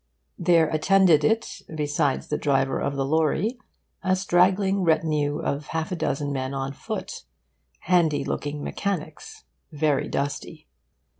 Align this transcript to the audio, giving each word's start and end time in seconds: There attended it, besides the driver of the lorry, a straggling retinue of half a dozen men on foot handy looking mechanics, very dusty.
There 0.39 0.67
attended 0.69 1.23
it, 1.23 1.61
besides 1.75 2.27
the 2.29 2.37
driver 2.39 2.79
of 2.79 2.95
the 2.95 3.05
lorry, 3.05 3.59
a 4.01 4.15
straggling 4.15 4.81
retinue 4.81 5.37
of 5.39 5.67
half 5.67 5.91
a 5.91 5.95
dozen 5.95 6.33
men 6.33 6.55
on 6.55 6.73
foot 6.73 7.25
handy 7.81 8.23
looking 8.25 8.63
mechanics, 8.63 9.43
very 9.71 10.07
dusty. 10.09 10.67